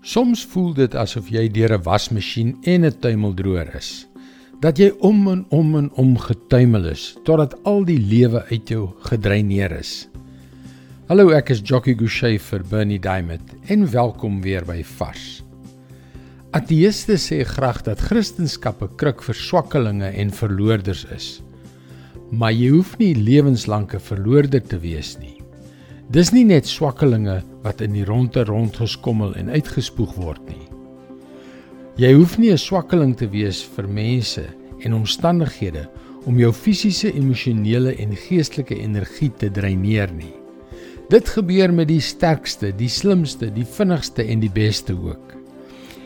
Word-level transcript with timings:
Soms 0.00 0.46
voel 0.48 0.70
dit 0.78 0.94
asof 0.96 1.26
jy 1.28 1.42
deur 1.52 1.74
'n 1.76 1.82
wasmasjien 1.84 2.56
en 2.64 2.86
'n 2.86 2.98
tuimeldroër 3.00 3.74
is. 3.76 4.08
Dat 4.60 4.78
jy 4.78 4.92
om 5.00 5.28
en 5.28 5.44
om 5.50 5.76
en 5.76 5.90
om 5.92 6.16
getuimel 6.18 6.86
is 6.86 7.16
totdat 7.24 7.54
al 7.64 7.84
die 7.84 7.98
lewe 7.98 8.44
uit 8.50 8.68
jou 8.68 8.88
gedreineer 9.04 9.72
is. 9.72 10.08
Hallo, 11.06 11.28
ek 11.28 11.50
is 11.50 11.60
Jockey 11.60 11.94
Gouchee 11.94 12.38
vir 12.38 12.62
Bernie 12.70 12.98
Diamond 12.98 13.52
en 13.68 13.90
welkom 13.90 14.40
weer 14.40 14.64
by 14.64 14.82
Vars. 14.82 15.44
Ateëste 16.52 17.18
sê 17.18 17.44
graag 17.44 17.82
dat 17.82 18.00
Christendom 18.00 18.88
'n 18.88 18.96
kruk 18.96 19.22
vir 19.22 19.34
swakkelinge 19.34 20.16
en 20.16 20.30
verloorders 20.30 21.04
is. 21.04 21.42
Maar 22.30 22.52
jy 22.52 22.70
hoef 22.70 22.98
nie 22.98 23.14
lewenslanke 23.14 24.00
verloorder 24.00 24.62
te 24.62 24.78
wees 24.78 25.18
nie. 25.18 25.36
Dis 26.10 26.32
nie 26.32 26.44
net 26.44 26.66
swakkelinge 26.66 27.42
wat 27.62 27.80
in 27.80 27.92
die 27.92 28.04
ronde 28.04 28.44
rondgeskommel 28.44 29.34
en 29.34 29.50
uitgespoeg 29.50 30.14
word 30.16 30.42
nie. 30.48 30.68
Jy 32.00 32.12
hoef 32.14 32.38
nie 32.38 32.52
'n 32.52 32.58
swakkeling 32.58 33.16
te 33.16 33.28
wees 33.28 33.62
vir 33.62 33.88
mense 33.88 34.44
en 34.84 34.94
omstandighede 34.94 35.88
om 36.24 36.38
jou 36.38 36.52
fisiese, 36.52 37.12
emosionele 37.12 37.94
en 37.96 38.16
geestelike 38.16 38.76
energie 38.76 39.30
te 39.36 39.50
dreineer 39.50 40.12
nie. 40.12 40.34
Dit 41.10 41.28
gebeur 41.28 41.72
met 41.72 41.88
die 41.88 42.00
sterkste, 42.00 42.72
die 42.76 42.88
slimste, 42.88 43.50
die 43.50 43.64
vinnigste 43.64 44.22
en 44.22 44.40
die 44.40 44.52
beste 44.52 44.92
ook. 44.92 45.34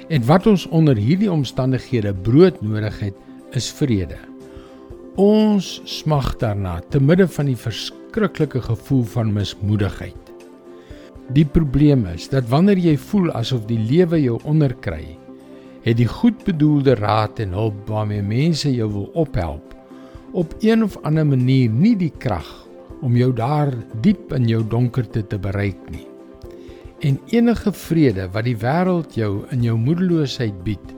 En 0.08 0.24
wat 0.24 0.46
ons 0.46 0.66
onder 0.66 0.96
hierdie 0.96 1.30
omstandighede 1.32 2.14
brood 2.14 2.62
nodig 2.62 3.00
het, 3.00 3.14
is 3.52 3.70
vrede. 3.72 4.18
Ons 5.20 5.80
smag 5.84 6.34
daarna 6.40 6.80
te 6.90 7.00
midde 7.00 7.28
van 7.28 7.46
die 7.46 7.58
verskriklike 7.58 8.60
gevoel 8.60 9.04
van 9.04 9.32
mismoedigheid. 9.32 10.23
Die 11.32 11.46
probleem 11.48 12.04
is 12.12 12.28
dat 12.28 12.48
wanneer 12.52 12.76
jy 12.76 12.96
voel 13.00 13.30
asof 13.32 13.64
die 13.68 13.80
lewe 13.80 14.18
jou 14.20 14.36
onderkry, 14.44 15.16
het 15.84 15.96
die 15.96 16.08
goedbedoelde 16.08 16.96
raad 17.00 17.40
en 17.40 17.56
hulp 17.56 17.88
waarmee 17.88 18.24
mense 18.24 18.68
jou 18.72 18.90
wil 18.92 19.06
ophelp, 19.14 19.72
op 20.32 20.52
een 20.60 20.84
of 20.84 20.98
ander 21.02 21.26
manier 21.26 21.70
nie 21.70 21.94
die 21.96 22.12
krag 22.18 22.48
om 23.04 23.16
jou 23.16 23.30
daar 23.36 23.72
diep 24.04 24.32
in 24.36 24.48
jou 24.48 24.62
donkerte 24.68 25.22
te 25.26 25.38
bereik 25.38 25.80
nie. 25.92 26.06
En 27.04 27.18
enige 27.32 27.72
vrede 27.72 28.28
wat 28.32 28.44
die 28.48 28.56
wêreld 28.56 29.16
jou 29.16 29.44
in 29.52 29.64
jou 29.64 29.76
moedeloosheid 29.80 30.56
bied, 30.64 30.94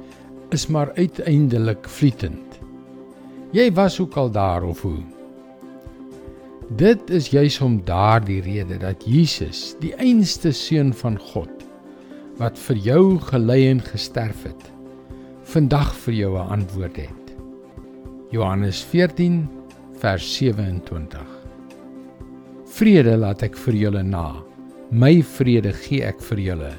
is 0.54 0.66
maar 0.70 0.92
uiteindelik 0.94 1.88
vlietend. 1.90 2.60
Jy 3.54 3.70
was 3.74 3.98
ook 4.00 4.14
al 4.18 4.30
daar 4.30 4.62
of 4.66 4.82
hoe 4.82 5.02
Dit 6.74 7.10
is 7.14 7.28
juis 7.30 7.60
om 7.62 7.76
daardie 7.86 8.40
rede 8.42 8.74
dat 8.82 9.04
Jesus, 9.06 9.76
die 9.78 9.92
enigste 10.02 10.50
seun 10.50 10.90
van 10.98 11.14
God, 11.30 11.62
wat 12.40 12.58
vir 12.58 12.80
jou 12.82 13.02
gelei 13.22 13.68
en 13.68 13.78
gesterf 13.86 14.42
het, 14.48 14.64
vandag 15.46 15.94
vir 15.94 16.14
jou 16.14 16.32
'n 16.34 16.48
antwoord 16.58 16.96
het. 16.96 17.36
Johannes 18.30 18.82
14 18.82 19.48
vers 20.02 20.36
27. 20.36 21.22
Vrede 22.66 23.16
laat 23.16 23.42
ek 23.42 23.56
vir 23.56 23.74
julle 23.74 24.02
na. 24.02 24.34
My 24.90 25.22
vrede 25.22 25.72
gee 25.72 26.02
ek 26.02 26.20
vir 26.20 26.38
julle. 26.38 26.72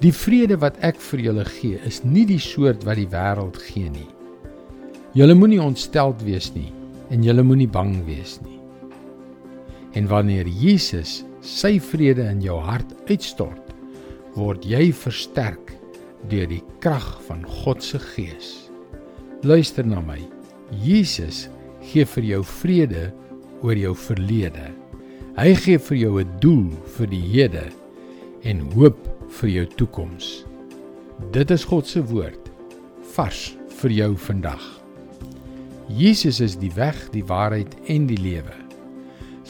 Die 0.00 0.12
vrede 0.12 0.58
wat 0.58 0.76
ek 0.82 0.96
vir 0.96 1.20
julle 1.20 1.44
gee, 1.44 1.78
is 1.86 2.04
nie 2.04 2.26
die 2.26 2.38
soort 2.38 2.84
wat 2.84 2.96
die 2.96 3.08
wêreld 3.08 3.56
gee 3.56 3.90
nie. 3.90 4.08
Julle 5.14 5.34
moenie 5.34 5.62
ontsteld 5.62 6.22
wees 6.22 6.54
nie 6.54 6.72
en 7.10 7.22
julle 7.22 7.42
moenie 7.42 7.68
bang 7.68 8.04
wees 8.04 8.40
nie. 8.42 8.59
En 9.94 10.06
wanneer 10.06 10.46
Jesus 10.46 11.24
sy 11.40 11.78
vrede 11.80 12.26
in 12.30 12.42
jou 12.44 12.58
hart 12.62 12.92
uitstort, 13.08 13.72
word 14.36 14.64
jy 14.66 14.90
versterk 14.94 15.72
deur 16.30 16.46
die 16.50 16.62
krag 16.84 17.06
van 17.26 17.42
God 17.62 17.82
se 17.82 17.98
Gees. 18.12 18.70
Luister 19.42 19.86
na 19.86 20.02
my. 20.04 20.20
Jesus 20.84 21.48
gee 21.90 22.04
vir 22.04 22.26
jou 22.28 22.42
vrede 22.60 23.08
oor 23.64 23.76
jou 23.76 23.94
verlede. 23.96 24.68
Hy 25.38 25.54
gee 25.54 25.78
vir 25.78 25.96
jou 25.96 26.20
'n 26.20 26.38
doel 26.40 26.70
vir 26.96 27.06
die 27.06 27.26
hede 27.32 27.66
en 28.44 28.60
hoop 28.74 28.98
vir 29.40 29.50
jou 29.50 29.66
toekoms. 29.66 30.44
Dit 31.32 31.50
is 31.50 31.64
God 31.64 31.86
se 31.86 32.02
woord 32.02 32.50
vars 33.14 33.56
vir 33.80 33.90
jou 33.90 34.16
vandag. 34.16 34.62
Jesus 35.88 36.40
is 36.40 36.56
die 36.56 36.72
weg, 36.76 36.96
die 37.12 37.24
waarheid 37.24 37.74
en 37.88 38.06
die 38.06 38.20
lewe. 38.20 38.69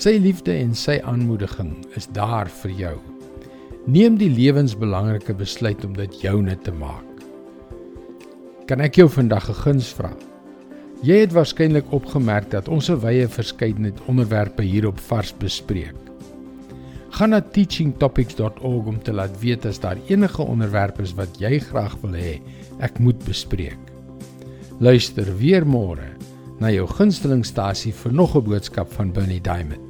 Sy 0.00 0.15
liefde 0.16 0.55
en 0.56 0.71
sy 0.72 0.94
aanmoediging 1.05 1.75
is 1.99 2.06
daar 2.16 2.49
vir 2.62 2.71
jou. 2.72 2.93
Neem 3.84 4.15
die 4.16 4.31
lewensbelangrike 4.33 5.34
besluit 5.37 5.83
om 5.84 5.93
dit 5.93 6.15
joune 6.22 6.55
te 6.65 6.72
maak. 6.72 7.05
Kan 8.65 8.81
ek 8.81 8.97
jou 8.97 9.11
vandag 9.12 9.50
'n 9.50 9.61
guns 9.61 9.91
vra? 9.93 10.09
Jy 11.05 11.19
het 11.21 11.34
waarskynlik 11.37 11.93
opgemerk 11.93 12.49
dat 12.50 12.69
ons 12.69 12.88
'n 12.88 12.97
wye 13.00 13.28
verskeidenheid 13.28 14.00
onderwerpe 14.09 14.62
hierop 14.62 14.99
vars 14.99 15.34
bespreek. 15.37 15.97
Gaan 17.11 17.31
na 17.31 17.41
teachingtopics.org 17.41 18.87
om 18.87 19.03
te 19.03 19.12
laat 19.12 19.41
weet 19.41 19.67
as 19.67 19.81
daar 19.81 19.99
enige 20.09 20.43
onderwerpe 20.43 21.03
is 21.03 21.12
wat 21.12 21.38
jy 21.38 21.59
graag 21.59 21.97
wil 22.00 22.12
hê 22.12 22.41
ek 22.81 22.99
moet 22.99 23.25
bespreek. 23.25 23.78
Luister 24.78 25.37
weer 25.37 25.67
môre 25.67 26.17
na 26.59 26.71
jou 26.71 26.87
gunstelingstasie 26.87 27.93
vir 27.93 28.12
nog 28.12 28.34
'n 28.34 28.44
boodskap 28.44 28.93
van 28.93 29.12
Bernie 29.12 29.41
Diamond. 29.41 29.89